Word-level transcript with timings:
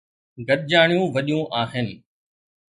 گڏجاڻيون 0.47 1.07
وڏيون 1.13 1.45
آهن. 1.61 1.87